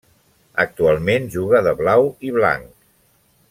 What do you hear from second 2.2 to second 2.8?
i blanc.